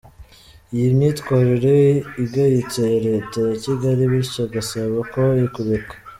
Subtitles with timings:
[0.75, 1.77] iyi myitwarire
[2.23, 5.21] igayitse ya leta ya Kigali, bityo agasaba ko
[5.55, 5.93] kureka